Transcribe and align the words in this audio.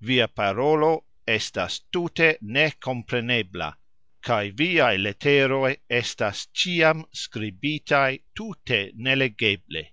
Via 0.00 0.26
parolo 0.26 1.04
estas 1.32 1.78
tute 1.92 2.26
nekomprenebla, 2.56 3.68
kaj 4.28 4.50
viaj 4.62 4.92
leteroj 4.98 5.72
estas 6.00 6.48
cxiam 6.52 7.04
skribitaj 7.14 8.10
tute 8.34 8.82
nelegeble. 8.96 9.84